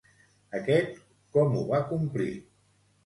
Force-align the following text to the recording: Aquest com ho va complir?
Aquest 0.59 0.97
com 1.37 1.59
ho 1.59 1.61
va 1.73 1.83
complir? 1.93 2.31